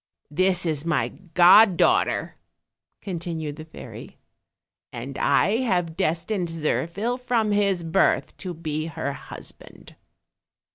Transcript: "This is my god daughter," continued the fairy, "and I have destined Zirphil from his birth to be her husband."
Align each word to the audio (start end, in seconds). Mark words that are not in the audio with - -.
"This 0.31 0.65
is 0.65 0.83
my 0.83 1.09
god 1.09 1.77
daughter," 1.77 2.39
continued 3.03 3.57
the 3.57 3.65
fairy, 3.65 4.17
"and 4.91 5.15
I 5.19 5.57
have 5.57 5.95
destined 5.95 6.47
Zirphil 6.47 7.19
from 7.19 7.51
his 7.51 7.83
birth 7.83 8.35
to 8.37 8.55
be 8.55 8.87
her 8.87 9.13
husband." 9.13 9.95